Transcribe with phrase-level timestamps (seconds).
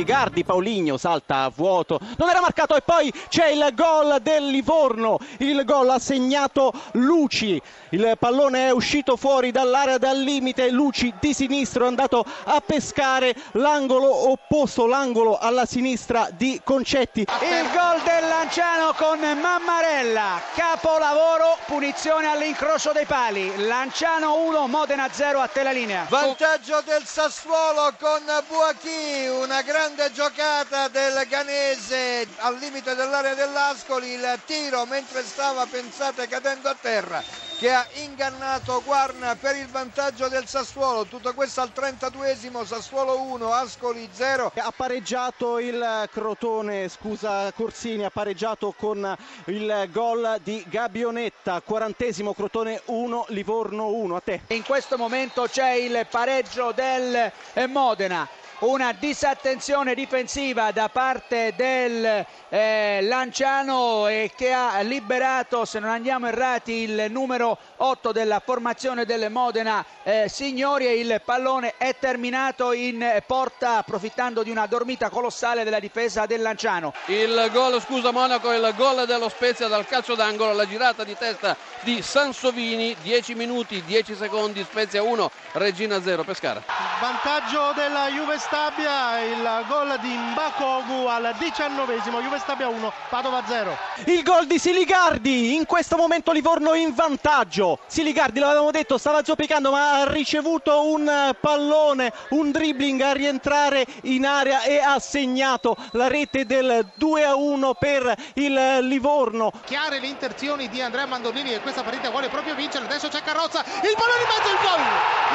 [0.00, 5.18] Siligardi, Pauligno salta a vuoto, non era marcato e poi c'è il gol del Livorno,
[5.38, 7.60] il gol ha segnato Luci,
[7.90, 13.34] il pallone è uscito fuori dall'area dal limite, Luci di sinistro è andato a pescare
[13.52, 17.20] l'angolo opposto, l'angolo alla sinistra di Concetti.
[17.20, 25.40] Il gol del Lanciano con Mammarella, capolavoro, punizione all'incrocio dei pali, Lanciano 1, Modena 0
[25.40, 26.06] a te la linea.
[26.08, 34.38] Vantaggio del Sassuolo con Buachi, una grande giocata del Ganese al limite dell'area dell'Ascoli, il
[34.44, 37.22] tiro mentre stava pensate cadendo a terra
[37.60, 41.04] che ha ingannato Guarna per il vantaggio del Sassuolo.
[41.04, 44.52] Tutto questo al 32esimo, Sassuolo 1, Ascoli 0.
[44.56, 49.14] Ha pareggiato il Crotone, scusa Corsini, ha pareggiato con
[49.46, 51.62] il gol di Gabionetta.
[51.68, 54.16] 40esimo Crotone 1, Livorno 1.
[54.16, 54.40] A te.
[54.48, 57.30] In questo momento c'è il pareggio del
[57.68, 58.26] Modena
[58.60, 66.26] una disattenzione difensiva da parte del eh, Lanciano eh, che ha liberato, se non andiamo
[66.26, 72.72] errati, il numero 8 della formazione del Modena eh, Signori e il pallone è terminato
[72.72, 76.92] in porta approfittando di una dormita colossale della difesa del Lanciano.
[77.06, 81.56] Il gol, scusa Monaco, il gol dello Spezia dal calcio d'angolo, la girata di testa
[81.80, 86.62] di Sansovini, 10 minuti, 10 secondi, Spezia 1, Regina 0, Pescara.
[87.00, 93.78] Vantaggio della Juve Stabia, il gol di Mbakogu al diciannovesimo, Juve Stabia 1, Padova 0.
[94.06, 97.78] Il gol di Siligardi, in questo momento Livorno in vantaggio.
[97.86, 104.26] Siligardi, l'avevamo detto, stava zoppicando ma ha ricevuto un pallone, un dribbling a rientrare in
[104.26, 109.52] area e ha segnato la rete del 2 a 1 per il Livorno.
[109.64, 113.60] Chiare le interzioni di Andrea Mandolini e questa partita vuole proprio vincere, adesso c'è Carrozza,
[113.60, 114.80] il pallone in mezzo, il gol!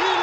[0.03, 0.14] Il